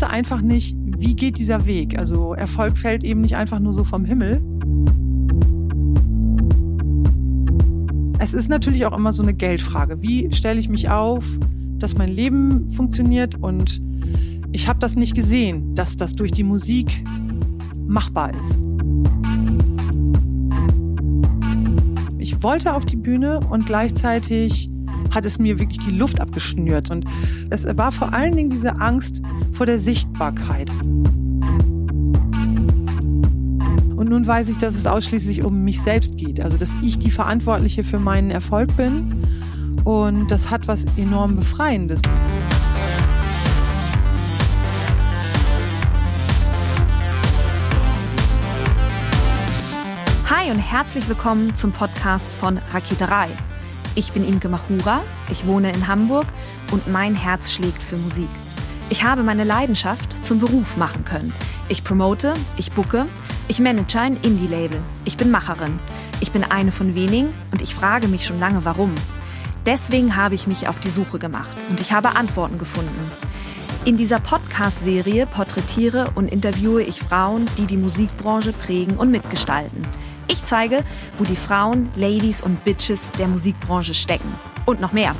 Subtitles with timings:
[0.00, 1.98] wusste einfach nicht, wie geht dieser Weg.
[1.98, 4.40] Also Erfolg fällt eben nicht einfach nur so vom Himmel.
[8.18, 10.00] Es ist natürlich auch immer so eine Geldfrage.
[10.00, 11.26] Wie stelle ich mich auf,
[11.78, 13.34] dass mein Leben funktioniert?
[13.42, 13.82] Und
[14.52, 17.04] ich habe das nicht gesehen, dass das durch die Musik
[17.86, 18.58] machbar ist.
[22.16, 24.70] Ich wollte auf die Bühne und gleichzeitig
[25.10, 26.90] hat es mir wirklich die Luft abgeschnürt.
[26.90, 27.04] Und
[27.50, 29.20] es war vor allen Dingen diese Angst
[29.52, 30.70] vor der Sichtbarkeit.
[33.96, 36.40] Und nun weiß ich, dass es ausschließlich um mich selbst geht.
[36.40, 39.26] Also, dass ich die Verantwortliche für meinen Erfolg bin.
[39.84, 42.00] Und das hat was enorm Befreiendes.
[50.28, 53.28] Hi und herzlich willkommen zum Podcast von Raketerei.
[53.96, 56.26] Ich bin Imke Machura, ich wohne in Hamburg
[56.70, 58.28] und mein Herz schlägt für Musik.
[58.90, 61.32] Ich habe meine Leidenschaft zum Beruf machen können.
[61.68, 63.06] Ich promote, ich bucke,
[63.46, 64.80] ich manage ein Indie-Label.
[65.04, 65.78] Ich bin Macherin.
[66.18, 68.92] Ich bin eine von wenigen und ich frage mich schon lange, warum.
[69.64, 73.10] Deswegen habe ich mich auf die Suche gemacht und ich habe Antworten gefunden.
[73.84, 79.86] In dieser Podcast-Serie porträtiere und interviewe ich Frauen, die die Musikbranche prägen und mitgestalten.
[80.26, 80.82] Ich zeige,
[81.16, 84.34] wo die Frauen, Ladies und Bitches der Musikbranche stecken.
[84.66, 85.14] Und noch mehr.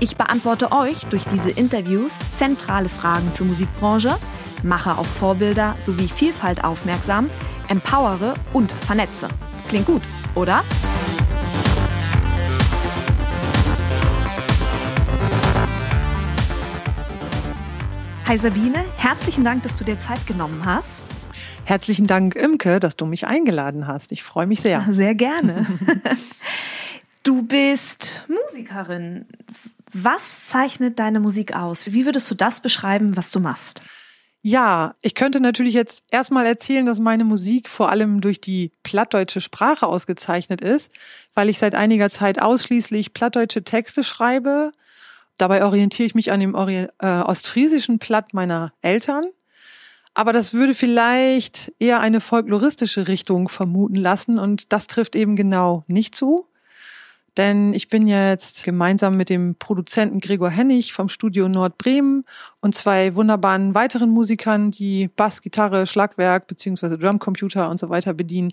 [0.00, 4.16] Ich beantworte euch durch diese Interviews zentrale Fragen zur Musikbranche,
[4.64, 7.30] mache auf Vorbilder sowie Vielfalt aufmerksam,
[7.68, 9.28] empowere und vernetze.
[9.68, 10.02] Klingt gut,
[10.34, 10.62] oder?
[18.26, 21.06] Hi Sabine, herzlichen Dank, dass du dir Zeit genommen hast.
[21.64, 24.12] Herzlichen Dank, Imke, dass du mich eingeladen hast.
[24.12, 24.84] Ich freue mich sehr.
[24.90, 25.66] Sehr gerne.
[27.24, 29.24] Du bist Musikerin.
[29.94, 31.86] Was zeichnet deine Musik aus?
[31.86, 33.80] Wie würdest du das beschreiben, was du machst?
[34.42, 39.40] Ja, ich könnte natürlich jetzt erstmal erzählen, dass meine Musik vor allem durch die plattdeutsche
[39.40, 40.92] Sprache ausgezeichnet ist,
[41.32, 44.72] weil ich seit einiger Zeit ausschließlich plattdeutsche Texte schreibe.
[45.38, 49.24] Dabei orientiere ich mich an dem Ori äh, ostfriesischen Platt meiner Eltern.
[50.12, 55.84] Aber das würde vielleicht eher eine folkloristische Richtung vermuten lassen und das trifft eben genau
[55.86, 56.46] nicht zu.
[57.36, 62.24] Denn ich bin jetzt gemeinsam mit dem Produzenten Gregor Hennig vom Studio Nordbremen
[62.60, 68.52] und zwei wunderbaren weiteren Musikern, die Bass, Gitarre, Schlagwerk beziehungsweise Drumcomputer und so weiter bedienen,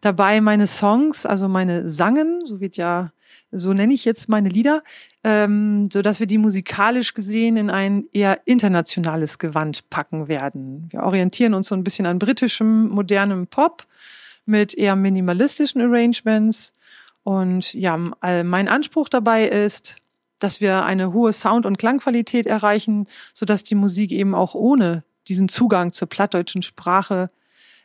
[0.00, 3.10] dabei meine Songs, also meine Sangen, so wird ja,
[3.50, 4.84] so nenne ich jetzt meine Lieder,
[5.24, 10.86] ähm, so dass wir die musikalisch gesehen in ein eher internationales Gewand packen werden.
[10.90, 13.86] Wir orientieren uns so ein bisschen an britischem modernem Pop
[14.46, 16.72] mit eher minimalistischen Arrangements
[17.22, 19.96] und ja, mein Anspruch dabei ist,
[20.38, 25.04] dass wir eine hohe Sound- und Klangqualität erreichen, so dass die Musik eben auch ohne
[25.28, 27.30] diesen Zugang zur plattdeutschen Sprache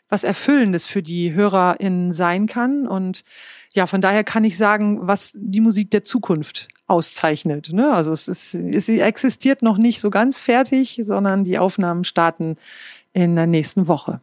[0.07, 2.87] was Erfüllendes für die HörerInnen sein kann.
[2.87, 3.23] Und
[3.71, 7.73] ja, von daher kann ich sagen, was die Musik der Zukunft auszeichnet.
[7.73, 7.91] Ne?
[7.91, 12.57] Also es ist, sie existiert noch nicht so ganz fertig, sondern die Aufnahmen starten
[13.13, 14.21] in der nächsten Woche.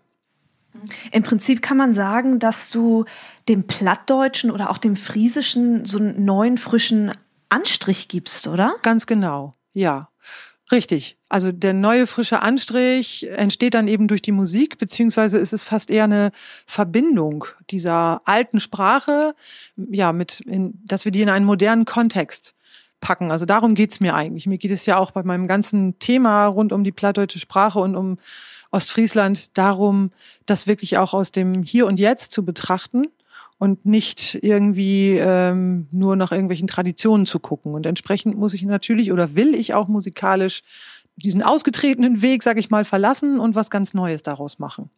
[1.10, 3.05] Im Prinzip kann man sagen, dass du
[3.49, 7.12] dem Plattdeutschen oder auch dem Friesischen so einen neuen, frischen
[7.49, 8.75] Anstrich gibst, oder?
[8.83, 10.09] Ganz genau, ja.
[10.71, 11.19] Richtig.
[11.28, 15.91] Also der neue frische Anstrich entsteht dann eben durch die Musik, beziehungsweise ist es fast
[15.91, 16.33] eher eine
[16.66, 19.34] Verbindung dieser alten Sprache,
[19.77, 22.54] ja, mit, in, dass wir die in einen modernen Kontext
[23.00, 23.31] packen.
[23.31, 24.47] Also darum geht's mir eigentlich.
[24.47, 27.94] Mir geht es ja auch bei meinem ganzen Thema rund um die plattdeutsche Sprache und
[27.94, 28.19] um
[28.72, 30.10] Ostfriesland darum,
[30.47, 33.05] das wirklich auch aus dem Hier und Jetzt zu betrachten
[33.59, 37.75] und nicht irgendwie ähm, nur nach irgendwelchen Traditionen zu gucken.
[37.75, 40.62] Und entsprechend muss ich natürlich oder will ich auch musikalisch
[41.16, 44.91] diesen ausgetretenen Weg, sag ich mal, verlassen und was ganz Neues daraus machen.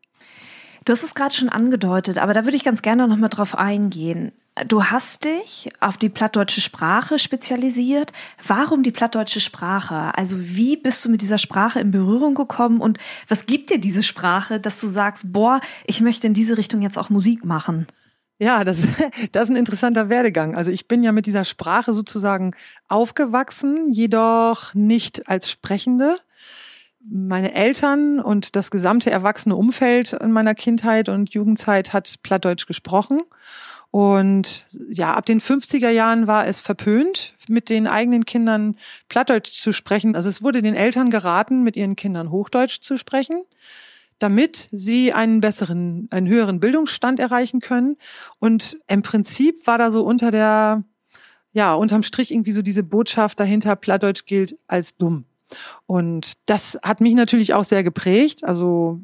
[0.84, 3.56] Du hast es gerade schon angedeutet, aber da würde ich ganz gerne noch mal drauf
[3.56, 4.33] eingehen.
[4.69, 8.12] Du hast dich auf die plattdeutsche Sprache spezialisiert.
[8.47, 10.17] Warum die plattdeutsche Sprache?
[10.17, 14.05] Also wie bist du mit dieser Sprache in Berührung gekommen und was gibt dir diese
[14.05, 17.88] Sprache, dass du sagst, boah, ich möchte in diese Richtung jetzt auch Musik machen?
[18.38, 18.87] Ja, das,
[19.32, 20.55] das ist ein interessanter Werdegang.
[20.55, 22.55] Also ich bin ja mit dieser Sprache sozusagen
[22.88, 26.17] aufgewachsen, jedoch nicht als Sprechende.
[27.06, 33.21] Meine Eltern und das gesamte erwachsene Umfeld in meiner Kindheit und Jugendzeit hat Plattdeutsch gesprochen.
[33.91, 38.77] Und ja, ab den 50er Jahren war es verpönt, mit den eigenen Kindern
[39.09, 40.17] Plattdeutsch zu sprechen.
[40.17, 43.45] Also es wurde den Eltern geraten, mit ihren Kindern Hochdeutsch zu sprechen,
[44.19, 47.97] damit sie einen besseren, einen höheren Bildungsstand erreichen können.
[48.39, 50.83] Und im Prinzip war da so unter der,
[51.53, 55.27] ja, unterm Strich irgendwie so diese Botschaft dahinter, Plattdeutsch gilt als dumm.
[55.87, 58.45] Und das hat mich natürlich auch sehr geprägt.
[58.45, 59.01] Also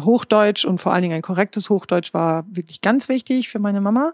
[0.00, 4.12] Hochdeutsch und vor allen Dingen ein korrektes Hochdeutsch war wirklich ganz wichtig für meine Mama.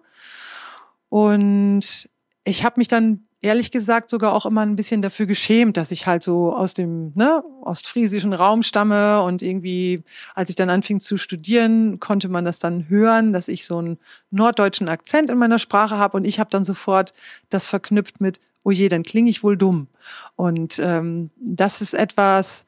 [1.09, 2.09] Und
[2.45, 6.07] ich habe mich dann ehrlich gesagt sogar auch immer ein bisschen dafür geschämt, dass ich
[6.07, 10.03] halt so aus dem ne, ostfriesischen Raum stamme und irgendwie,
[10.35, 13.99] als ich dann anfing zu studieren, konnte man das dann hören, dass ich so einen
[14.31, 17.13] norddeutschen Akzent in meiner Sprache habe und ich habe dann sofort
[17.51, 19.89] das verknüpft mit, oh je, dann klinge ich wohl dumm.
[20.37, 22.67] Und ähm, das ist etwas,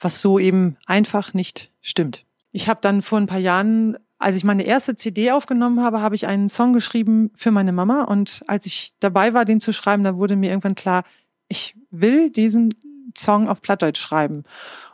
[0.00, 2.24] was so eben einfach nicht stimmt.
[2.52, 6.14] Ich habe dann vor ein paar Jahren als ich meine erste CD aufgenommen habe, habe
[6.14, 8.02] ich einen Song geschrieben für meine Mama.
[8.04, 11.04] Und als ich dabei war, den zu schreiben, da wurde mir irgendwann klar,
[11.48, 12.74] ich will diesen
[13.16, 14.44] Song auf Plattdeutsch schreiben.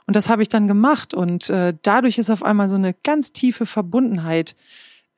[0.06, 1.14] Und das habe ich dann gemacht.
[1.14, 4.56] Und äh, dadurch ist auf einmal so eine ganz tiefe Verbundenheit,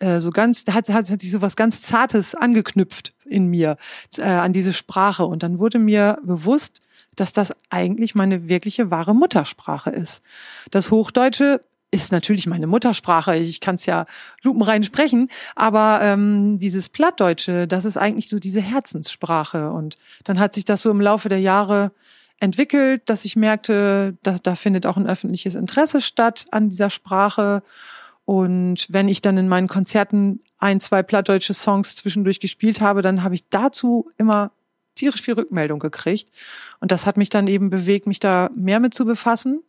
[0.01, 3.77] äh, so ganz, hat, hat, hat sich so was ganz Zartes angeknüpft in mir
[4.17, 5.27] äh, an diese Sprache.
[5.27, 6.83] Und dann wurde mir bewusst,
[7.17, 10.23] dass das eigentlich meine wirkliche wahre Muttersprache ist.
[10.71, 11.61] Das Hochdeutsche
[11.95, 13.37] ist natürlich meine Muttersprache.
[13.37, 14.07] Ich kann es ja
[14.43, 19.71] lupenrein sprechen, aber ähm, dieses Plattdeutsche, das ist eigentlich so diese Herzenssprache.
[19.71, 21.93] Und dann hat sich das so im Laufe der Jahre
[22.41, 27.63] entwickelt, dass ich merkte, dass da findet auch ein öffentliches Interesse statt an dieser Sprache.
[28.25, 33.23] Und wenn ich dann in meinen Konzerten ein, zwei plattdeutsche Songs zwischendurch gespielt habe, dann
[33.23, 34.51] habe ich dazu immer
[34.95, 36.31] tierisch viel Rückmeldung gekriegt.
[36.81, 39.63] Und das hat mich dann eben bewegt, mich da mehr mit zu befassen.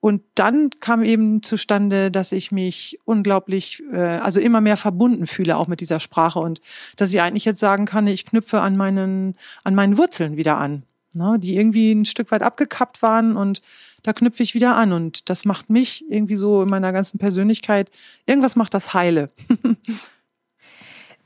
[0.00, 5.56] Und dann kam eben zustande, dass ich mich unglaublich, äh, also immer mehr verbunden fühle
[5.56, 6.60] auch mit dieser Sprache und
[6.96, 10.84] dass ich eigentlich jetzt sagen kann, ich knüpfe an meinen, an meinen Wurzeln wieder an,
[11.14, 13.62] ne, die irgendwie ein Stück weit abgekappt waren und
[14.02, 17.90] da knüpfe ich wieder an und das macht mich irgendwie so in meiner ganzen Persönlichkeit,
[18.26, 19.30] irgendwas macht das heile.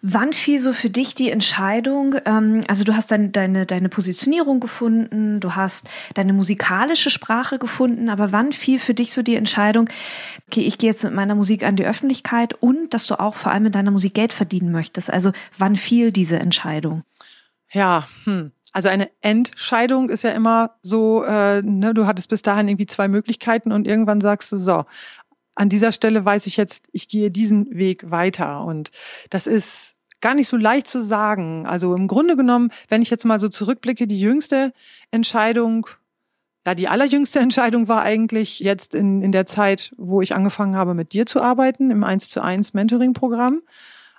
[0.04, 2.16] Wann fiel so für dich die Entscheidung?
[2.24, 8.08] Ähm, also du hast dann deine, deine Positionierung gefunden, du hast deine musikalische Sprache gefunden,
[8.08, 9.88] aber wann fiel für dich so die Entscheidung,
[10.48, 13.52] okay, ich gehe jetzt mit meiner Musik an die Öffentlichkeit und dass du auch vor
[13.52, 15.08] allem mit deiner Musik Geld verdienen möchtest?
[15.08, 17.04] Also wann fiel diese Entscheidung?
[17.72, 18.52] Ja, hm.
[18.72, 23.06] Also eine Entscheidung ist ja immer so, äh, ne, du hattest bis dahin irgendwie zwei
[23.06, 24.84] Möglichkeiten und irgendwann sagst du so,
[25.54, 28.64] an dieser Stelle weiß ich jetzt, ich gehe diesen Weg weiter.
[28.64, 28.90] Und
[29.28, 31.66] das ist gar nicht so leicht zu sagen.
[31.66, 34.72] Also im Grunde genommen, wenn ich jetzt mal so zurückblicke, die jüngste
[35.10, 35.86] Entscheidung,
[36.66, 40.94] ja, die allerjüngste Entscheidung war eigentlich jetzt in, in der Zeit, wo ich angefangen habe,
[40.94, 43.60] mit dir zu arbeiten, im 1 zu 1 Mentoring-Programm.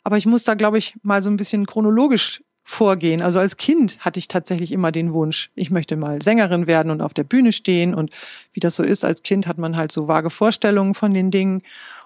[0.04, 3.22] Aber ich muss da, glaube ich, mal so ein bisschen chronologisch vorgehen.
[3.22, 7.02] Also als Kind hatte ich tatsächlich immer den Wunsch, ich möchte mal Sängerin werden und
[7.02, 7.94] auf der Bühne stehen.
[7.94, 8.12] Und
[8.54, 11.62] wie das so ist, als Kind hat man halt so vage Vorstellungen von den Dingen.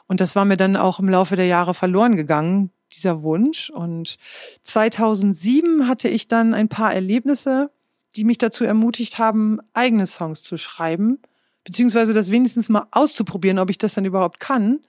[0.08, 3.70] Und das war mir dann auch im Laufe der Jahre verloren gegangen, dieser Wunsch.
[3.70, 4.18] Und
[4.62, 7.70] 2007 hatte ich dann ein paar Erlebnisse,
[8.16, 11.20] die mich dazu ermutigt haben, eigene Songs zu schreiben,
[11.64, 14.80] beziehungsweise das wenigstens mal auszuprobieren, ob ich das dann überhaupt kann.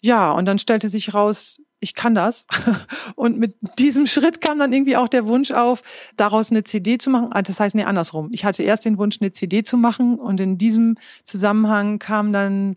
[0.00, 2.46] Ja, und dann stellte sich raus, ich kann das.
[3.16, 5.82] Und mit diesem Schritt kam dann irgendwie auch der Wunsch auf,
[6.16, 7.28] daraus eine CD zu machen.
[7.32, 8.28] Ah, das heißt, nee, andersrum.
[8.32, 12.76] Ich hatte erst den Wunsch, eine CD zu machen und in diesem Zusammenhang kam dann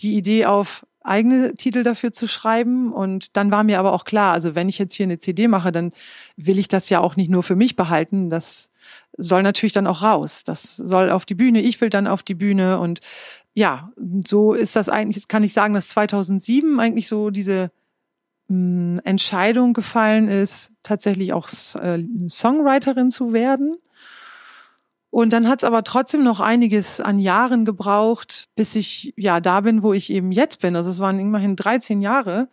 [0.00, 2.92] die Idee auf, eigene Titel dafür zu schreiben.
[2.92, 5.72] Und dann war mir aber auch klar, also wenn ich jetzt hier eine CD mache,
[5.72, 5.92] dann
[6.36, 8.30] will ich das ja auch nicht nur für mich behalten.
[8.30, 8.70] Das
[9.16, 10.44] soll natürlich dann auch raus.
[10.44, 11.60] Das soll auf die Bühne.
[11.62, 12.78] Ich will dann auf die Bühne.
[12.78, 13.00] Und
[13.54, 13.90] ja,
[14.26, 17.70] so ist das eigentlich, jetzt kann ich sagen, dass 2007 eigentlich so diese
[18.50, 21.48] Entscheidung gefallen ist, tatsächlich auch
[21.80, 23.76] äh, Songwriterin zu werden.
[25.10, 29.60] Und dann hat es aber trotzdem noch einiges an Jahren gebraucht, bis ich ja da
[29.60, 30.76] bin, wo ich eben jetzt bin.
[30.76, 32.48] Also es waren immerhin 13 Jahre,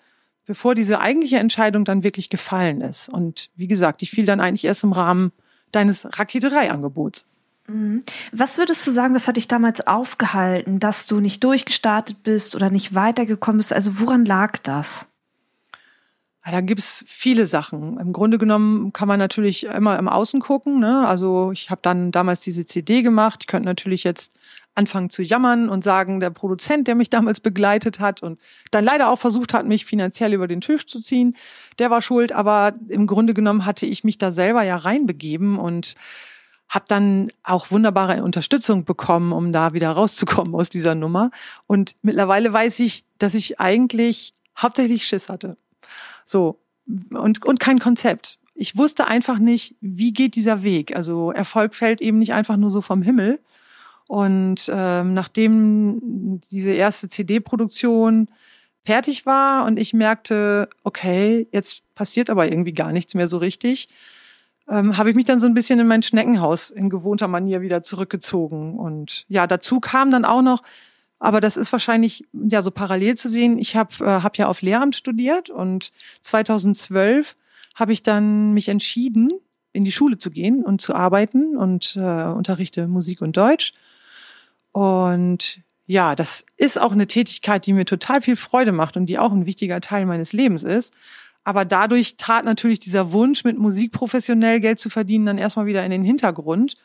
[0.46, 3.10] bevor diese eigentliche Entscheidung dann wirklich gefallen ist.
[3.10, 5.32] Und wie gesagt, die fiel dann eigentlich erst im Rahmen
[5.72, 7.28] deines Raketerei-Angebots.
[7.68, 8.04] Mhm.
[8.32, 12.70] Was würdest du sagen, was hat dich damals aufgehalten, dass du nicht durchgestartet bist oder
[12.70, 13.74] nicht weitergekommen bist?
[13.74, 15.07] Also woran lag das?
[16.48, 18.00] Ja, da gibt's viele Sachen.
[18.00, 20.80] Im Grunde genommen kann man natürlich immer im Außen gucken.
[20.80, 21.06] Ne?
[21.06, 23.40] Also ich habe dann damals diese CD gemacht.
[23.42, 24.32] Ich könnte natürlich jetzt
[24.74, 28.40] anfangen zu jammern und sagen, der Produzent, der mich damals begleitet hat und
[28.72, 31.36] dann leider auch versucht hat, mich finanziell über den Tisch zu ziehen,
[31.80, 32.32] der war schuld.
[32.32, 35.96] Aber im Grunde genommen hatte ich mich da selber ja reinbegeben und
[36.70, 41.30] habe dann auch wunderbare Unterstützung bekommen, um da wieder rauszukommen aus dieser Nummer.
[41.66, 45.58] Und mittlerweile weiß ich, dass ich eigentlich hauptsächlich Schiss hatte.
[46.28, 46.60] So.
[47.12, 48.38] Und, und kein Konzept.
[48.54, 50.96] Ich wusste einfach nicht, wie geht dieser Weg.
[50.96, 53.40] Also Erfolg fällt eben nicht einfach nur so vom Himmel.
[54.08, 58.30] Und ähm, nachdem diese erste CD-Produktion
[58.86, 63.90] fertig war und ich merkte, okay, jetzt passiert aber irgendwie gar nichts mehr so richtig,
[64.70, 67.84] ähm, habe ich mich dann so ein bisschen in mein Schneckenhaus in gewohnter Manier wieder
[67.84, 68.78] zurückgezogen.
[68.80, 70.64] Und ja, dazu kam dann auch noch,
[71.20, 73.58] aber das ist wahrscheinlich ja so parallel zu sehen.
[73.58, 77.36] Ich habe äh, hab ja auf Lehramt studiert und 2012
[77.76, 79.30] habe ich dann mich entschieden,
[79.74, 83.74] in die Schule zu gehen und zu arbeiten und äh, unterrichte Musik und Deutsch.
[84.72, 89.18] Und ja, das ist auch eine Tätigkeit, die mir total viel Freude macht und die
[89.18, 90.96] auch ein wichtiger Teil meines Lebens ist.
[91.44, 95.86] Aber dadurch trat natürlich dieser Wunsch, mit Musik professionell Geld zu verdienen, dann erstmal wieder
[95.86, 96.76] in den Hintergrund.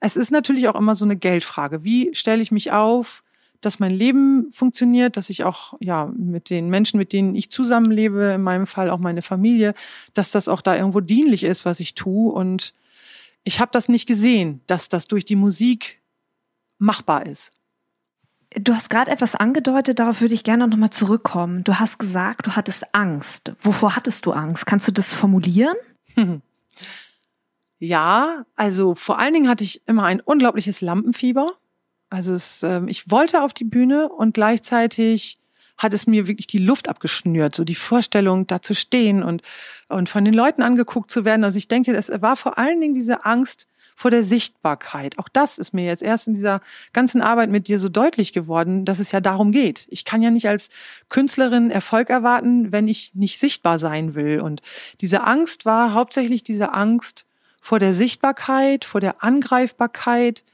[0.00, 1.84] Es ist natürlich auch immer so eine Geldfrage.
[1.84, 3.22] Wie stelle ich mich auf,
[3.60, 8.32] dass mein Leben funktioniert, dass ich auch ja mit den Menschen, mit denen ich zusammenlebe,
[8.34, 9.74] in meinem Fall auch meine Familie,
[10.14, 12.32] dass das auch da irgendwo dienlich ist, was ich tue.
[12.32, 12.74] Und
[13.44, 16.00] ich habe das nicht gesehen, dass das durch die Musik
[16.78, 17.52] machbar ist.
[18.56, 21.62] Du hast gerade etwas angedeutet, darauf würde ich gerne nochmal zurückkommen.
[21.62, 23.52] Du hast gesagt, du hattest Angst.
[23.60, 24.66] Wovor hattest du Angst?
[24.66, 25.76] Kannst du das formulieren?
[27.80, 31.48] Ja, also vor allen Dingen hatte ich immer ein unglaubliches Lampenfieber.
[32.10, 35.38] Also es, ähm, ich wollte auf die Bühne und gleichzeitig
[35.78, 39.40] hat es mir wirklich die Luft abgeschnürt, so die Vorstellung, da zu stehen und,
[39.88, 41.42] und von den Leuten angeguckt zu werden.
[41.42, 45.18] Also ich denke, es war vor allen Dingen diese Angst, vor der Sichtbarkeit.
[45.18, 48.86] Auch das ist mir jetzt erst in dieser ganzen Arbeit mit dir so deutlich geworden,
[48.86, 49.86] dass es ja darum geht.
[49.90, 50.70] Ich kann ja nicht als
[51.10, 54.40] Künstlerin Erfolg erwarten, wenn ich nicht sichtbar sein will.
[54.40, 54.62] Und
[55.02, 57.26] diese Angst war hauptsächlich diese Angst
[57.60, 60.44] vor der Sichtbarkeit, vor der Angreifbarkeit,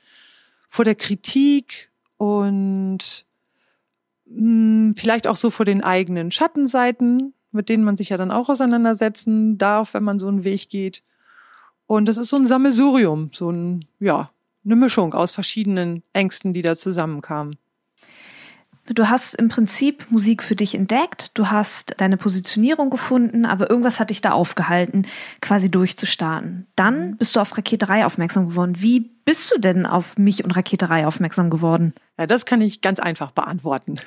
[0.69, 3.25] vor der Kritik und
[4.27, 8.31] mh, hm, vielleicht auch so vor den eigenen Schattenseiten, mit denen man sich ja dann
[8.31, 11.03] auch auseinandersetzen darf, wenn man so einen Weg geht.
[11.87, 14.31] Und das ist so ein Sammelsurium, so ein, ja,
[14.65, 17.57] eine Mischung aus verschiedenen Ängsten, die da zusammenkamen.
[18.89, 23.99] Du hast im Prinzip Musik für dich entdeckt, du hast deine Positionierung gefunden, aber irgendwas
[23.99, 25.07] hat dich da aufgehalten,
[25.41, 26.67] quasi durchzustarten.
[26.77, 28.75] Dann bist du auf Raketerei aufmerksam geworden.
[28.79, 31.95] Wie bist du denn auf mich und Raketerei aufmerksam geworden?
[32.17, 33.97] Ja, das kann ich ganz einfach beantworten.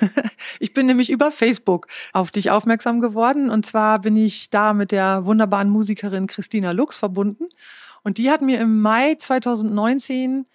[0.58, 4.90] Ich bin nämlich über Facebook auf dich aufmerksam geworden und zwar bin ich da mit
[4.90, 7.46] der wunderbaren Musikerin Christina Lux verbunden
[8.02, 10.46] und die hat mir im Mai 2019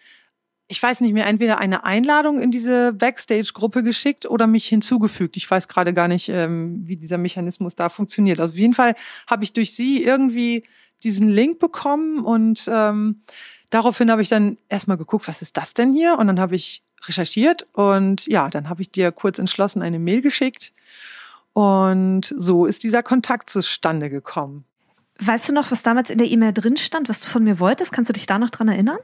[0.67, 5.37] ich weiß nicht mehr, entweder eine Einladung in diese Backstage-Gruppe geschickt oder mich hinzugefügt.
[5.37, 8.39] Ich weiß gerade gar nicht, ähm, wie dieser Mechanismus da funktioniert.
[8.39, 8.95] Also auf jeden Fall
[9.27, 10.63] habe ich durch sie irgendwie
[11.03, 13.21] diesen Link bekommen und ähm,
[13.69, 16.17] daraufhin habe ich dann erstmal geguckt, was ist das denn hier?
[16.17, 20.21] Und dann habe ich recherchiert und ja, dann habe ich dir kurz entschlossen eine Mail
[20.21, 20.73] geschickt
[21.53, 24.65] und so ist dieser Kontakt zustande gekommen.
[25.19, 27.91] Weißt du noch, was damals in der E-Mail drin stand, was du von mir wolltest?
[27.91, 28.97] Kannst du dich da noch dran erinnern?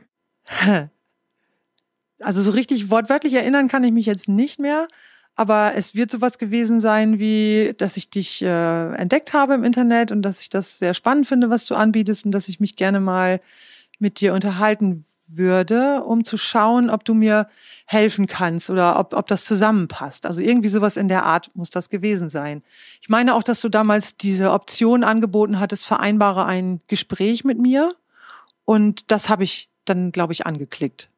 [2.22, 4.88] also so richtig wortwörtlich erinnern kann ich mich jetzt nicht mehr.
[5.36, 10.12] Aber es wird sowas gewesen sein, wie, dass ich dich äh, entdeckt habe im Internet
[10.12, 13.00] und dass ich das sehr spannend finde, was du anbietest und dass ich mich gerne
[13.00, 13.40] mal
[13.98, 17.48] mit dir unterhalten würde, um zu schauen, ob du mir
[17.86, 20.26] helfen kannst oder ob, ob das zusammenpasst.
[20.26, 22.62] Also irgendwie sowas in der Art muss das gewesen sein.
[23.02, 27.90] Ich meine auch, dass du damals diese Option angeboten hattest, vereinbare ein Gespräch mit mir.
[28.66, 31.10] Und das habe ich dann, glaube ich, angeklickt.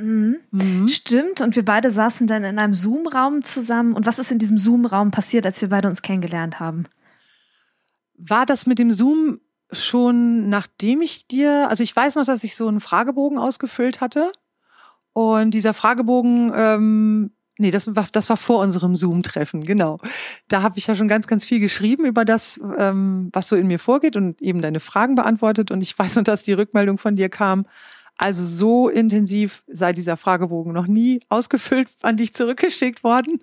[0.00, 0.36] Mhm.
[0.50, 0.88] Mhm.
[0.88, 1.40] Stimmt.
[1.40, 3.94] Und wir beide saßen dann in einem Zoom-Raum zusammen.
[3.94, 6.84] Und was ist in diesem Zoom-Raum passiert, als wir beide uns kennengelernt haben?
[8.16, 9.40] War das mit dem Zoom
[9.72, 14.30] schon nachdem ich dir, also ich weiß noch, dass ich so einen Fragebogen ausgefüllt hatte.
[15.12, 19.98] Und dieser Fragebogen, ähm, nee, das war, das war vor unserem Zoom-Treffen, genau.
[20.48, 23.66] Da habe ich ja schon ganz, ganz viel geschrieben über das, ähm, was so in
[23.66, 25.70] mir vorgeht und eben deine Fragen beantwortet.
[25.70, 27.66] Und ich weiß noch, dass die Rückmeldung von dir kam,
[28.20, 33.40] also so intensiv sei dieser Fragebogen noch nie ausgefüllt an dich zurückgeschickt worden.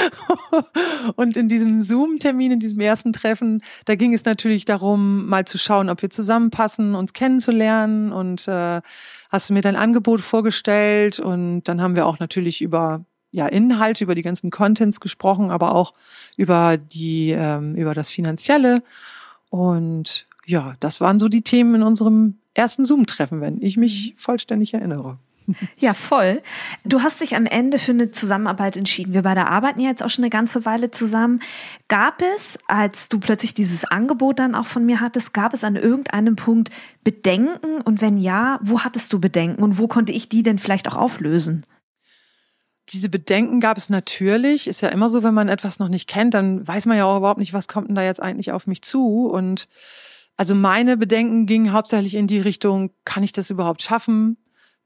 [1.16, 5.56] und in diesem Zoom-Termin, in diesem ersten Treffen, da ging es natürlich darum, mal zu
[5.56, 8.12] schauen, ob wir zusammenpassen, uns kennenzulernen.
[8.12, 8.82] Und äh,
[9.30, 14.04] hast du mir dein Angebot vorgestellt und dann haben wir auch natürlich über ja, Inhalte,
[14.04, 15.94] über die ganzen Contents gesprochen, aber auch
[16.36, 18.82] über die, ähm, über das Finanzielle.
[19.48, 24.18] Und ja, das waren so die Themen in unserem ersten Zoom-Treffen, wenn ich mich mhm.
[24.18, 25.18] vollständig erinnere.
[25.78, 26.42] Ja, voll.
[26.84, 29.12] Du hast dich am Ende für eine Zusammenarbeit entschieden.
[29.12, 31.40] Wir beide arbeiten ja jetzt auch schon eine ganze Weile zusammen.
[31.88, 35.76] Gab es, als du plötzlich dieses Angebot dann auch von mir hattest, gab es an
[35.76, 36.70] irgendeinem Punkt
[37.04, 37.80] Bedenken?
[37.82, 40.96] Und wenn ja, wo hattest du Bedenken und wo konnte ich die denn vielleicht auch
[40.96, 41.64] auflösen?
[42.90, 44.68] Diese Bedenken gab es natürlich.
[44.68, 47.18] Ist ja immer so, wenn man etwas noch nicht kennt, dann weiß man ja auch
[47.18, 49.26] überhaupt nicht, was kommt denn da jetzt eigentlich auf mich zu.
[49.28, 49.68] Und
[50.36, 54.36] also meine Bedenken gingen hauptsächlich in die Richtung, kann ich das überhaupt schaffen?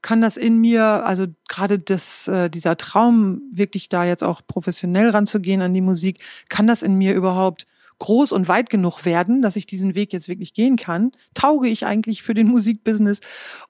[0.01, 5.09] Kann das in mir, also gerade das, äh, dieser Traum, wirklich da jetzt auch professionell
[5.09, 7.67] ranzugehen an die Musik, kann das in mir überhaupt
[7.99, 11.11] groß und weit genug werden, dass ich diesen Weg jetzt wirklich gehen kann?
[11.35, 13.19] Tauge ich eigentlich für den Musikbusiness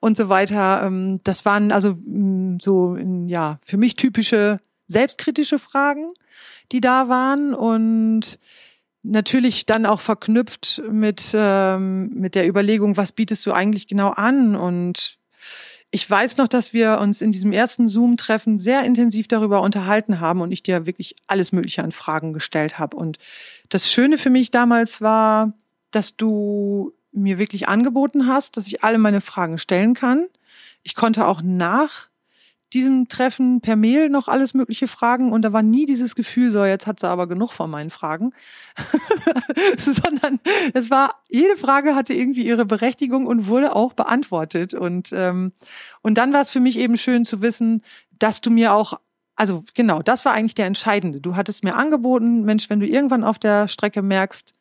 [0.00, 0.84] und so weiter?
[0.84, 2.96] Ähm, das waren also mm, so,
[3.26, 6.08] ja, für mich typische selbstkritische Fragen,
[6.70, 8.38] die da waren und
[9.02, 14.56] natürlich dann auch verknüpft mit, ähm, mit der Überlegung, was bietest du eigentlich genau an
[14.56, 15.18] und
[15.94, 20.40] ich weiß noch, dass wir uns in diesem ersten Zoom-Treffen sehr intensiv darüber unterhalten haben
[20.40, 22.96] und ich dir wirklich alles Mögliche an Fragen gestellt habe.
[22.96, 23.18] Und
[23.68, 25.52] das Schöne für mich damals war,
[25.90, 30.28] dass du mir wirklich angeboten hast, dass ich alle meine Fragen stellen kann.
[30.82, 32.08] Ich konnte auch nach
[32.72, 36.64] diesem Treffen per Mail noch alles mögliche Fragen und da war nie dieses Gefühl, so
[36.64, 38.32] jetzt hat sie aber genug von meinen Fragen,
[39.76, 40.40] sondern
[40.72, 45.52] es war, jede Frage hatte irgendwie ihre Berechtigung und wurde auch beantwortet und, ähm,
[46.02, 47.82] und dann war es für mich eben schön zu wissen,
[48.18, 48.98] dass du mir auch
[49.34, 51.20] also genau, das war eigentlich der Entscheidende.
[51.20, 54.54] Du hattest mir angeboten, Mensch, wenn du irgendwann auf der Strecke merkst,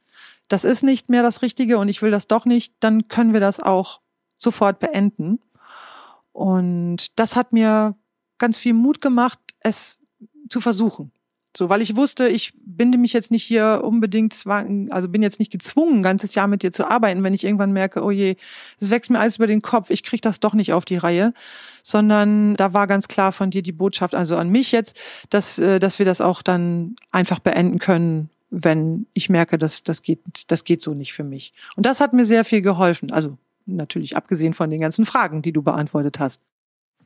[0.48, 3.42] das ist nicht mehr das Richtige und ich will das doch nicht, dann können wir
[3.42, 4.00] das auch
[4.38, 5.40] sofort beenden.
[6.32, 7.96] Und das hat mir
[8.42, 9.98] ganz viel Mut gemacht, es
[10.50, 11.12] zu versuchen.
[11.56, 15.52] So, weil ich wusste, ich binde mich jetzt nicht hier unbedingt also bin jetzt nicht
[15.52, 18.38] gezwungen, ein ganzes Jahr mit dir zu arbeiten, wenn ich irgendwann merke, oh je,
[18.80, 21.34] es wächst mir alles über den Kopf, ich krieg das doch nicht auf die Reihe,
[21.84, 24.98] sondern da war ganz klar von dir die Botschaft, also an mich jetzt,
[25.30, 30.04] dass, äh, dass wir das auch dann einfach beenden können, wenn ich merke, dass das
[30.04, 31.54] geht, das geht so nicht für mich.
[31.76, 33.12] Und das hat mir sehr viel geholfen.
[33.12, 36.42] Also natürlich abgesehen von den ganzen Fragen, die du beantwortet hast.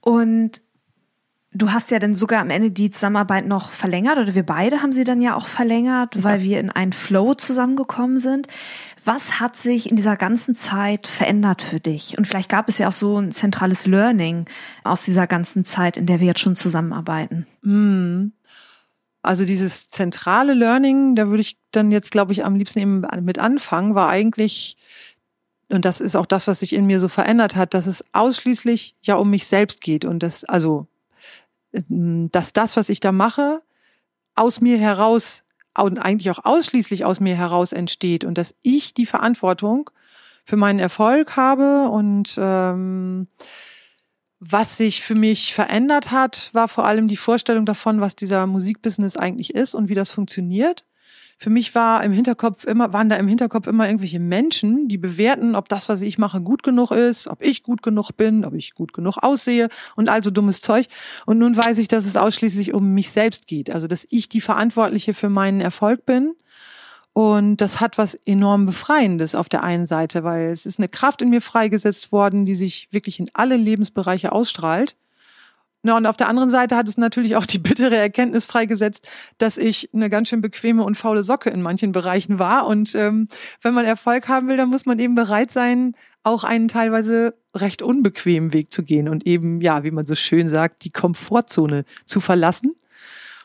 [0.02, 0.62] Und
[1.58, 4.92] Du hast ja dann sogar am Ende die Zusammenarbeit noch verlängert oder wir beide haben
[4.92, 8.48] sie dann ja auch verlängert, weil wir in einen Flow zusammengekommen sind.
[9.06, 12.18] Was hat sich in dieser ganzen Zeit verändert für dich?
[12.18, 14.50] Und vielleicht gab es ja auch so ein zentrales Learning
[14.84, 17.48] aus dieser ganzen Zeit, in der wir jetzt schon zusammenarbeiten.
[17.62, 18.34] Mm.
[19.22, 23.40] Also dieses zentrale Learning, da würde ich dann jetzt, glaube ich, am liebsten eben mit
[23.40, 24.76] anfangen, war eigentlich,
[25.70, 28.98] und das ist auch das, was sich in mir so verändert hat, dass es ausschließlich
[29.04, 30.88] ja um mich selbst geht und das, also
[31.88, 33.62] dass das, was ich da mache,
[34.36, 35.44] aus mir heraus
[35.78, 39.90] und eigentlich auch ausschließlich aus mir heraus entsteht und dass ich die Verantwortung
[40.46, 43.28] für meinen Erfolg habe und ähm,
[44.40, 49.18] was sich für mich verändert hat, war vor allem die Vorstellung davon, was dieser Musikbusiness
[49.18, 50.86] eigentlich ist und wie das funktioniert
[51.38, 55.56] für mich war im Hinterkopf immer, waren da im Hinterkopf immer irgendwelche Menschen, die bewerten,
[55.56, 58.74] ob das, was ich mache, gut genug ist, ob ich gut genug bin, ob ich
[58.74, 60.88] gut genug aussehe und also dummes Zeug.
[61.26, 63.70] Und nun weiß ich, dass es ausschließlich um mich selbst geht.
[63.70, 66.36] Also, dass ich die Verantwortliche für meinen Erfolg bin.
[67.12, 71.22] Und das hat was enorm Befreiendes auf der einen Seite, weil es ist eine Kraft
[71.22, 74.96] in mir freigesetzt worden, die sich wirklich in alle Lebensbereiche ausstrahlt.
[75.86, 79.56] Na, und auf der anderen Seite hat es natürlich auch die bittere Erkenntnis freigesetzt, dass
[79.56, 82.66] ich eine ganz schön bequeme und faule Socke in manchen Bereichen war.
[82.66, 83.28] Und ähm,
[83.62, 85.94] wenn man Erfolg haben will, dann muss man eben bereit sein,
[86.24, 90.50] auch einen teilweise recht unbequemen Weg zu gehen und eben, ja, wie man so schön
[90.50, 92.74] sagt, die Komfortzone zu verlassen.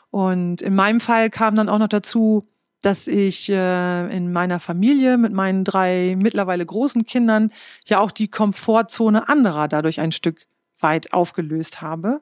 [0.09, 2.47] Und in meinem Fall kam dann auch noch dazu,
[2.81, 7.51] dass ich äh, in meiner Familie mit meinen drei mittlerweile großen Kindern
[7.85, 10.47] ja auch die Komfortzone anderer dadurch ein Stück
[10.79, 12.21] weit aufgelöst habe.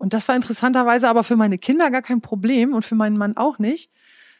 [0.00, 3.36] Und das war interessanterweise aber für meine Kinder gar kein Problem und für meinen Mann
[3.36, 3.90] auch nicht.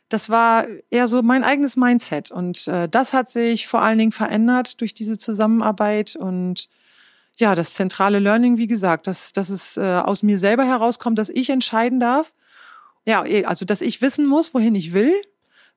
[0.08, 2.30] Das war eher so mein eigenes Mindset.
[2.30, 6.16] Und äh, das hat sich vor allen Dingen verändert durch diese Zusammenarbeit.
[6.16, 6.70] Und
[7.36, 11.28] ja, das zentrale Learning, wie gesagt, dass, dass es äh, aus mir selber herauskommt, dass
[11.28, 12.32] ich entscheiden darf.
[13.04, 15.12] Ja, eh, also dass ich wissen muss, wohin ich will,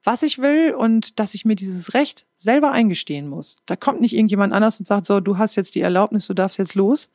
[0.02, 3.58] was ich will und dass ich mir dieses Recht selber eingestehen muss.
[3.66, 6.58] Da kommt nicht irgendjemand anders und sagt, so, du hast jetzt die Erlaubnis, du darfst
[6.58, 7.10] jetzt los,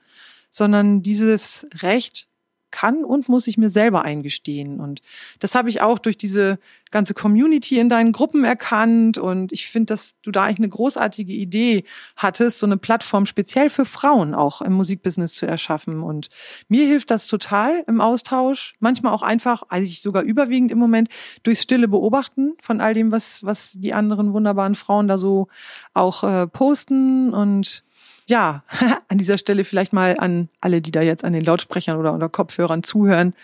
[0.51, 2.28] sondern dieses Recht
[2.71, 4.81] kann und muss ich mir selber eingestehen.
[4.81, 5.03] Und
[5.41, 6.59] das habe ich auch durch diese
[6.91, 9.19] ganze Community in deinen Gruppen erkannt.
[9.19, 11.85] Und ich finde, dass du da eigentlich eine großartige Idee
[12.17, 16.03] hattest, so eine Plattform speziell für Frauen auch im Musikbusiness zu erschaffen.
[16.03, 16.29] Und
[16.69, 18.75] mir hilft das total im Austausch.
[18.81, 21.09] Manchmal auch einfach, eigentlich sogar überwiegend im Moment,
[21.43, 25.49] durchs stille Beobachten von all dem, was, was die anderen wunderbaren Frauen da so
[25.95, 27.35] auch äh, posten.
[27.35, 27.85] Und
[28.29, 28.63] ja,
[29.09, 32.29] an dieser Stelle vielleicht mal an alle, die da jetzt an den Lautsprechern oder unter
[32.29, 33.35] Kopfhörern zuhören.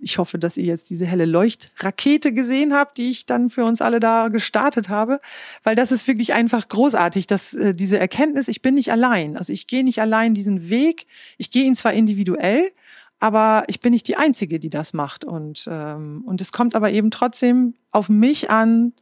[0.00, 3.82] Ich hoffe, dass ihr jetzt diese helle Leuchtrakete gesehen habt, die ich dann für uns
[3.82, 5.20] alle da gestartet habe,
[5.64, 9.36] weil das ist wirklich einfach großartig, dass äh, diese Erkenntnis, ich bin nicht allein.
[9.36, 11.06] Also ich gehe nicht allein diesen Weg.
[11.36, 12.72] Ich gehe ihn zwar individuell,
[13.20, 15.26] aber ich bin nicht die Einzige, die das macht.
[15.26, 18.94] Und, ähm, und es kommt aber eben trotzdem auf mich an,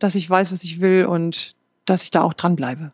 [0.00, 2.92] dass ich weiß, was ich will und dass ich da auch dranbleibe.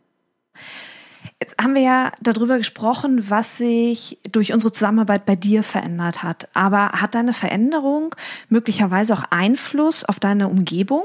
[1.40, 6.48] Jetzt haben wir ja darüber gesprochen, was sich durch unsere Zusammenarbeit bei dir verändert hat.
[6.52, 8.14] Aber hat deine Veränderung
[8.50, 11.04] möglicherweise auch Einfluss auf deine Umgebung?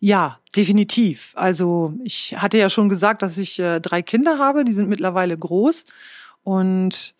[0.00, 1.32] Ja, definitiv.
[1.34, 5.38] Also ich hatte ja schon gesagt, dass ich äh, drei Kinder habe, die sind mittlerweile
[5.38, 5.86] groß
[6.42, 7.14] und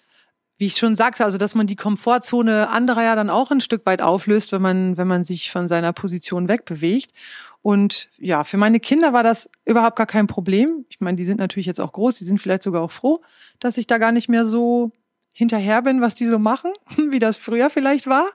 [0.59, 3.87] wie ich schon sagte, also dass man die Komfortzone anderer ja dann auch ein Stück
[3.87, 7.13] weit auflöst, wenn man wenn man sich von seiner Position wegbewegt.
[7.63, 10.85] Und ja, für meine Kinder war das überhaupt gar kein Problem.
[10.91, 13.23] Ich meine, die sind natürlich jetzt auch groß, die sind vielleicht sogar auch froh,
[13.61, 14.91] dass ich da gar nicht mehr so
[15.33, 16.73] hinterher bin, was die so machen,
[17.11, 18.27] wie das früher vielleicht war.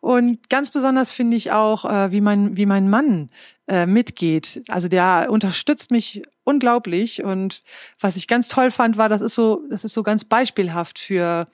[0.00, 3.30] Und ganz besonders finde ich auch, äh, wie mein wie mein Mann
[3.66, 4.62] äh, mitgeht.
[4.68, 7.22] Also der unterstützt mich unglaublich.
[7.24, 7.62] Und
[7.98, 11.48] was ich ganz toll fand, war, das ist so, das ist so ganz beispielhaft für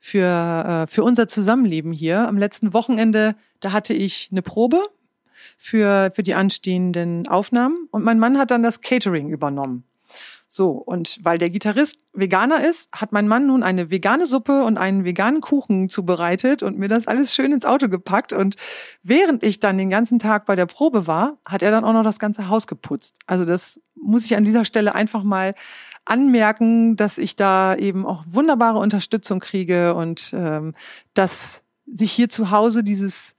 [0.00, 2.26] für äh, für unser Zusammenleben hier.
[2.28, 4.82] Am letzten Wochenende, da hatte ich eine Probe
[5.58, 7.88] für, für die anstehenden Aufnahmen.
[7.90, 9.84] Und mein Mann hat dann das Catering übernommen.
[10.48, 14.78] So, und weil der Gitarrist Veganer ist, hat mein Mann nun eine vegane Suppe und
[14.78, 18.32] einen veganen Kuchen zubereitet und mir das alles schön ins Auto gepackt.
[18.32, 18.56] Und
[19.02, 22.04] während ich dann den ganzen Tag bei der Probe war, hat er dann auch noch
[22.04, 23.18] das ganze Haus geputzt.
[23.26, 25.52] Also das muss ich an dieser Stelle einfach mal
[26.04, 30.74] anmerken, dass ich da eben auch wunderbare Unterstützung kriege und ähm,
[31.14, 33.35] dass sich hier zu Hause dieses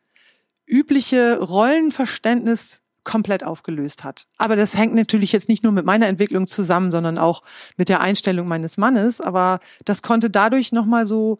[0.67, 4.27] übliche Rollenverständnis komplett aufgelöst hat.
[4.37, 7.41] Aber das hängt natürlich jetzt nicht nur mit meiner Entwicklung zusammen, sondern auch
[7.77, 9.21] mit der Einstellung meines Mannes.
[9.21, 11.37] Aber das konnte dadurch nochmal so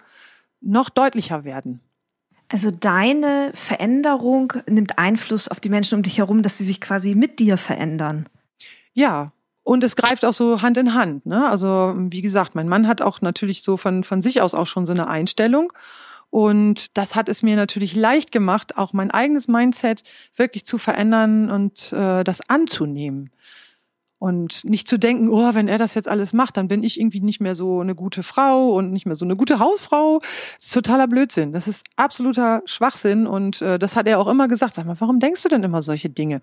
[0.61, 1.81] noch deutlicher werden.
[2.49, 7.13] Also deine Veränderung nimmt Einfluss auf die Menschen um dich herum, dass sie sich quasi
[7.13, 8.27] mit dir verändern.
[8.93, 11.25] Ja, und es greift auch so Hand in Hand.
[11.25, 11.49] Ne?
[11.49, 14.85] Also wie gesagt, mein Mann hat auch natürlich so von, von sich aus auch schon
[14.85, 15.73] so eine Einstellung.
[16.29, 20.03] Und das hat es mir natürlich leicht gemacht, auch mein eigenes Mindset
[20.35, 23.31] wirklich zu verändern und äh, das anzunehmen.
[24.19, 27.19] Und nicht zu denken, oh, wenn er das jetzt alles macht, dann bin ich irgendwie
[27.19, 30.19] nicht mehr so eine gute Frau und nicht mehr so eine gute Hausfrau.
[30.19, 31.53] Das ist totaler Blödsinn.
[31.53, 33.27] Das ist absoluter Schwachsinn.
[33.27, 34.75] Und äh, das hat er auch immer gesagt.
[34.75, 36.41] Sag mal, warum denkst du denn immer solche Dinge?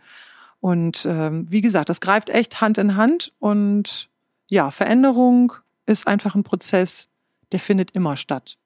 [0.61, 3.33] Und ähm, wie gesagt, das greift echt Hand in Hand.
[3.41, 4.09] Und
[4.49, 5.53] ja, Veränderung
[5.85, 7.09] ist einfach ein Prozess,
[7.51, 8.57] der findet immer statt.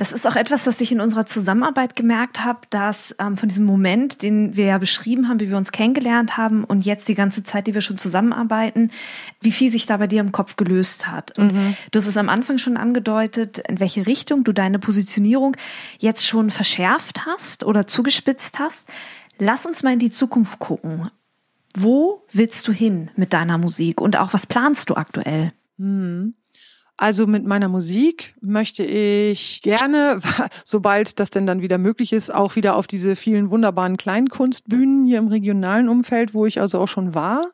[0.00, 3.66] Das ist auch etwas, was ich in unserer Zusammenarbeit gemerkt habe, dass ähm, von diesem
[3.66, 7.42] Moment, den wir ja beschrieben haben, wie wir uns kennengelernt haben und jetzt die ganze
[7.42, 8.92] Zeit, die wir schon zusammenarbeiten,
[9.42, 11.36] wie viel sich da bei dir im Kopf gelöst hat.
[11.36, 11.76] Und mhm.
[11.90, 15.54] du hast es am Anfang schon angedeutet, in welche Richtung du deine Positionierung
[15.98, 18.88] jetzt schon verschärft hast oder zugespitzt hast.
[19.38, 21.10] Lass uns mal in die Zukunft gucken.
[21.76, 25.52] Wo willst du hin mit deiner Musik und auch was planst du aktuell?
[25.76, 26.32] Mhm.
[27.00, 30.20] Also mit meiner Musik möchte ich gerne,
[30.66, 35.16] sobald das denn dann wieder möglich ist, auch wieder auf diese vielen wunderbaren Kleinkunstbühnen hier
[35.16, 37.52] im regionalen Umfeld, wo ich also auch schon war.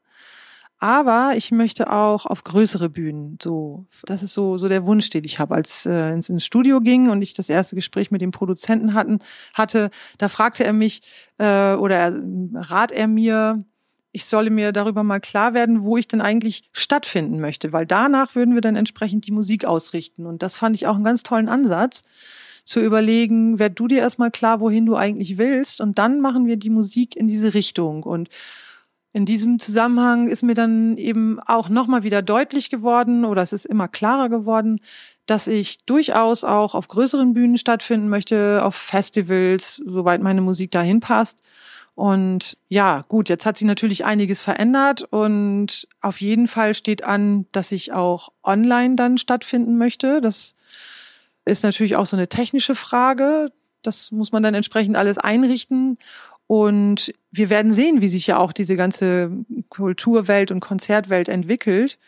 [0.80, 3.38] Aber ich möchte auch auf größere Bühnen.
[3.40, 6.80] So, das ist so so der Wunsch, den ich habe, als äh, ins, ins Studio
[6.80, 9.20] ging und ich das erste Gespräch mit dem Produzenten hatten
[9.54, 9.90] hatte.
[10.18, 11.02] Da fragte er mich
[11.38, 12.20] äh, oder er,
[12.52, 13.64] rat er mir,
[14.16, 18.34] ich solle mir darüber mal klar werden, wo ich denn eigentlich stattfinden möchte, weil danach
[18.34, 20.24] würden wir dann entsprechend die Musik ausrichten.
[20.24, 22.00] Und das fand ich auch einen ganz tollen Ansatz,
[22.64, 26.56] zu überlegen, werd du dir erstmal klar, wohin du eigentlich willst, und dann machen wir
[26.56, 28.04] die Musik in diese Richtung.
[28.04, 28.30] Und
[29.12, 33.66] in diesem Zusammenhang ist mir dann eben auch nochmal wieder deutlich geworden, oder es ist
[33.66, 34.80] immer klarer geworden,
[35.26, 41.00] dass ich durchaus auch auf größeren Bühnen stattfinden möchte, auf Festivals, soweit meine Musik dahin
[41.00, 41.42] passt
[41.96, 47.46] und ja, gut, jetzt hat sich natürlich einiges verändert und auf jeden Fall steht an,
[47.52, 50.20] dass ich auch online dann stattfinden möchte.
[50.20, 50.56] Das
[51.46, 53.50] ist natürlich auch so eine technische Frage.
[53.80, 55.96] Das muss man dann entsprechend alles einrichten.
[56.46, 59.30] Und wir werden sehen, wie sich ja auch diese ganze
[59.70, 61.98] Kulturwelt und Konzertwelt entwickelt.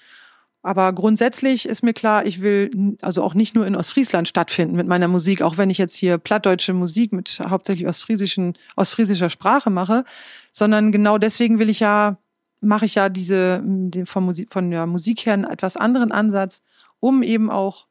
[0.62, 4.88] Aber grundsätzlich ist mir klar, ich will also auch nicht nur in Ostfriesland stattfinden mit
[4.88, 10.04] meiner Musik, auch wenn ich jetzt hier plattdeutsche Musik mit hauptsächlich ostfriesischen, ostfriesischer Sprache mache,
[10.50, 12.18] sondern genau deswegen will ich ja,
[12.60, 13.62] mache ich ja diese,
[14.04, 16.62] von, Musik, von der Musik her einen etwas anderen Ansatz,
[16.98, 17.86] um eben auch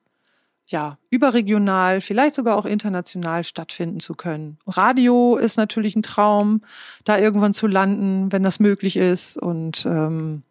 [0.69, 4.57] ja, überregional, vielleicht sogar auch international stattfinden zu können.
[4.67, 6.61] Radio ist natürlich ein Traum,
[7.05, 9.37] da irgendwann zu landen, wenn das möglich ist.
[9.37, 10.43] Und ähm,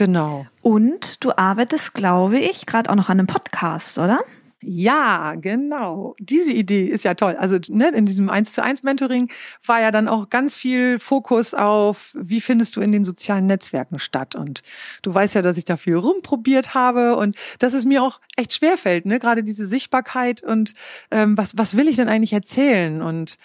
[0.00, 0.46] Genau.
[0.62, 4.18] Und du arbeitest, glaube ich, gerade auch noch an einem Podcast, oder?
[4.62, 6.16] Ja, genau.
[6.18, 7.36] Diese Idee ist ja toll.
[7.38, 9.30] Also ne, in diesem 1 zu 1 Mentoring
[9.66, 13.98] war ja dann auch ganz viel Fokus auf, wie findest du in den sozialen Netzwerken
[13.98, 14.34] statt.
[14.34, 14.62] Und
[15.02, 18.54] du weißt ja, dass ich da viel rumprobiert habe und dass es mir auch echt
[18.54, 19.18] schwerfällt, ne?
[19.18, 20.72] gerade diese Sichtbarkeit und
[21.10, 23.02] ähm, was, was will ich denn eigentlich erzählen?
[23.02, 23.36] Und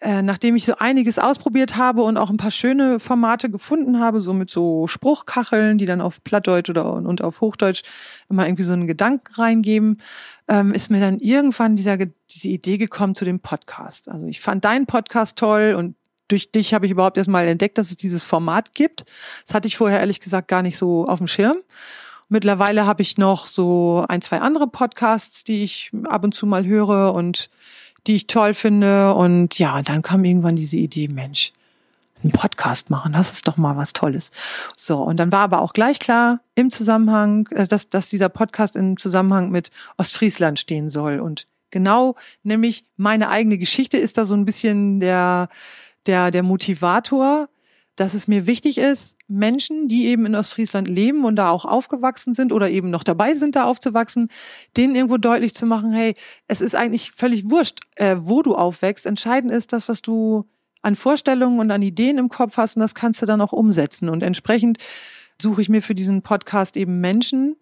[0.00, 4.22] äh, nachdem ich so einiges ausprobiert habe und auch ein paar schöne Formate gefunden habe,
[4.22, 7.82] so mit so Spruchkacheln, die dann auf Plattdeutsch oder und auf Hochdeutsch
[8.30, 10.00] immer irgendwie so einen Gedanken reingeben,
[10.48, 14.08] ähm, ist mir dann irgendwann dieser, diese Idee gekommen zu dem Podcast.
[14.08, 15.96] Also ich fand deinen Podcast toll und
[16.28, 19.04] durch dich habe ich überhaupt erstmal entdeckt, dass es dieses Format gibt.
[19.44, 21.56] Das hatte ich vorher ehrlich gesagt gar nicht so auf dem Schirm.
[22.28, 26.64] Mittlerweile habe ich noch so ein, zwei andere Podcasts, die ich ab und zu mal
[26.64, 27.50] höre und
[28.06, 29.14] die ich toll finde.
[29.14, 31.52] Und ja, dann kam irgendwann diese Idee, Mensch,
[32.22, 34.30] einen Podcast machen, das ist doch mal was Tolles.
[34.76, 38.76] So, und dann war aber auch gleich klar im Zusammenhang, äh, dass, dass dieser Podcast
[38.76, 41.20] im Zusammenhang mit Ostfriesland stehen soll.
[41.20, 45.48] Und genau, nämlich meine eigene Geschichte ist da so ein bisschen der,
[46.06, 47.48] der, der Motivator,
[48.00, 52.32] dass es mir wichtig ist, Menschen, die eben in Ostfriesland leben und da auch aufgewachsen
[52.32, 54.30] sind oder eben noch dabei sind, da aufzuwachsen,
[54.74, 56.14] denen irgendwo deutlich zu machen, hey,
[56.46, 59.04] es ist eigentlich völlig wurscht, äh, wo du aufwächst.
[59.04, 60.48] Entscheidend ist das, was du
[60.80, 64.08] an Vorstellungen und an Ideen im Kopf hast und das kannst du dann auch umsetzen.
[64.08, 64.78] Und entsprechend
[65.38, 67.56] suche ich mir für diesen Podcast eben Menschen,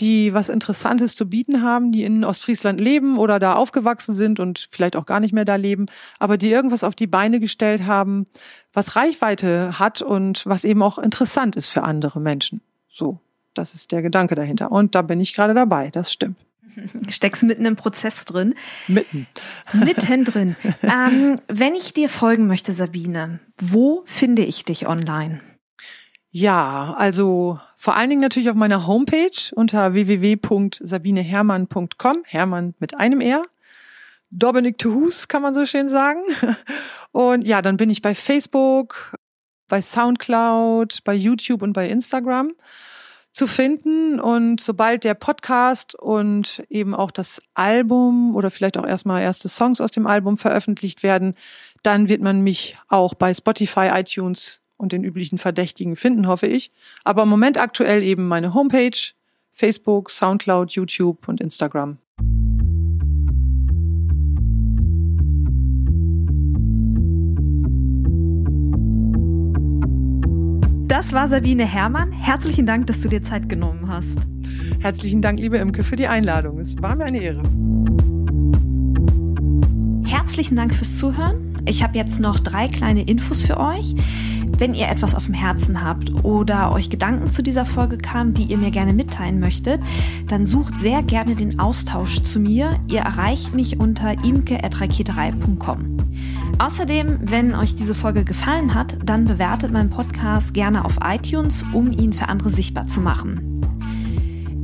[0.00, 4.66] die was Interessantes zu bieten haben, die in Ostfriesland leben oder da aufgewachsen sind und
[4.70, 5.86] vielleicht auch gar nicht mehr da leben,
[6.18, 8.26] aber die irgendwas auf die Beine gestellt haben,
[8.72, 12.60] was Reichweite hat und was eben auch interessant ist für andere Menschen.
[12.88, 13.20] So,
[13.54, 14.70] das ist der Gedanke dahinter.
[14.70, 16.36] Und da bin ich gerade dabei, das stimmt.
[17.08, 18.54] Steckst mitten im Prozess drin.
[18.86, 19.26] Mitten.
[19.72, 20.56] Mitten drin.
[20.82, 25.40] ähm, wenn ich dir folgen möchte, Sabine, wo finde ich dich online?
[26.38, 33.40] Ja, also vor allen Dingen natürlich auf meiner Homepage unter www.sabinehermann.com, Hermann mit einem R.
[34.28, 36.20] Dominik to Hus, kann man so schön sagen.
[37.12, 39.16] Und ja, dann bin ich bei Facebook,
[39.66, 42.52] bei Soundcloud, bei YouTube und bei Instagram
[43.32, 44.20] zu finden.
[44.20, 49.80] Und sobald der Podcast und eben auch das Album oder vielleicht auch erstmal erste Songs
[49.80, 51.34] aus dem Album veröffentlicht werden,
[51.82, 56.70] dann wird man mich auch bei Spotify, iTunes und den üblichen Verdächtigen finden, hoffe ich.
[57.04, 58.96] Aber im Moment aktuell eben meine Homepage,
[59.52, 61.98] Facebook, Soundcloud, YouTube und Instagram.
[70.88, 72.10] Das war Sabine Herrmann.
[72.10, 74.18] Herzlichen Dank, dass du dir Zeit genommen hast.
[74.80, 76.58] Herzlichen Dank, liebe Imke, für die Einladung.
[76.58, 77.42] Es war mir eine Ehre.
[80.06, 81.52] Herzlichen Dank fürs Zuhören.
[81.66, 83.94] Ich habe jetzt noch drei kleine Infos für euch.
[84.58, 88.44] Wenn ihr etwas auf dem Herzen habt oder euch Gedanken zu dieser Folge kamen, die
[88.44, 89.80] ihr mir gerne mitteilen möchtet,
[90.28, 92.78] dann sucht sehr gerne den Austausch zu mir.
[92.88, 95.96] Ihr erreicht mich unter imke.raketerei.com.
[96.58, 101.92] Außerdem, wenn euch diese Folge gefallen hat, dann bewertet meinen Podcast gerne auf iTunes, um
[101.92, 103.55] ihn für andere sichtbar zu machen.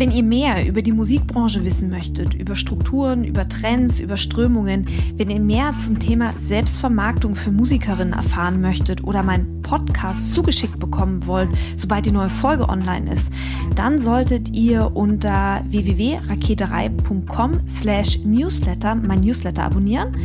[0.02, 5.30] Wenn ihr mehr über die Musikbranche wissen möchtet, über Strukturen, über Trends, über Strömungen, wenn
[5.30, 11.50] ihr mehr zum Thema Selbstvermarktung für Musikerinnen erfahren möchtet oder meinen Podcast zugeschickt bekommen wollt,
[11.76, 13.32] sobald die neue Folge online ist,
[13.76, 20.16] dann solltet ihr unter www.raketerei.com slash newsletter mein Newsletter abonnieren.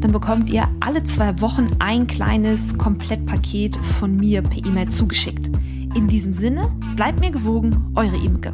[0.00, 5.52] Dann bekommt ihr alle zwei Wochen ein kleines Komplettpaket von mir per E-Mail zugeschickt.
[5.94, 8.52] In diesem Sinne, bleibt mir gewogen, eure Imke.